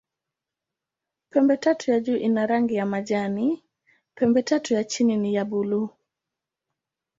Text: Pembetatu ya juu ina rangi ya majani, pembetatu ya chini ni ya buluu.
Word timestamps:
Pembetatu 1.29 1.91
ya 1.91 1.99
juu 1.99 2.17
ina 2.17 2.47
rangi 2.47 2.75
ya 2.75 2.85
majani, 2.85 3.63
pembetatu 4.15 4.73
ya 4.73 4.83
chini 4.83 5.17
ni 5.17 5.33
ya 5.35 5.45
buluu. 5.45 5.89